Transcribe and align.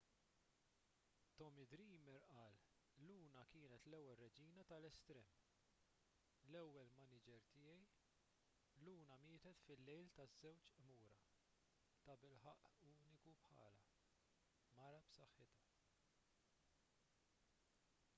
tommy 1.39 1.65
dreamer 1.73 2.21
qal 2.29 2.55
luna 3.07 3.43
kienet 3.51 3.83
l-ewwel 3.89 4.15
reġina 4.21 4.63
tal-estrem 4.71 5.27
l-ewwel 6.47 6.89
maniġer 7.01 7.45
tiegħi 7.53 7.87
luna 8.89 9.19
mietet 9.29 9.61
fil-lejl 9.69 10.09
taż-żewġ 10.19 10.65
qmura 10.81 11.13
tabilħaqq 12.11 12.89
uniku 12.95 13.35
bħalha 13.47 13.97
mara 14.83 15.05
b'saħħitha 15.11 15.57